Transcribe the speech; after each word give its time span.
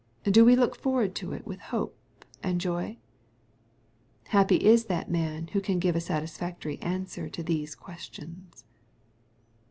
Do 0.23 0.43
we 0.43 0.55
look 0.55 0.75
forward 0.75 1.13
to 1.17 1.31
it 1.31 1.45
with 1.45 1.59
hope 1.59 1.95
and 2.41 2.59
joy?— 2.59 2.97
^Happy 4.31 4.57
is 4.57 4.85
that 4.85 5.11
man 5.11 5.49
who 5.49 5.61
can 5.61 5.77
give 5.77 5.95
a 5.95 6.01
satisfactory 6.01 6.79
answer 6.81 7.29
to 7.29 7.43
these 7.43 7.75
questions. 7.75 8.65